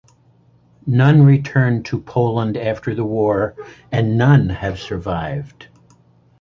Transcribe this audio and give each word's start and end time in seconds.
None 0.87 1.21
returned 1.25 1.85
to 1.85 2.01
Poland 2.01 2.57
after 2.57 2.95
the 2.95 3.05
war, 3.05 3.55
and 3.91 4.17
none 4.17 4.49
have 4.49 4.79
survived. 4.79 5.67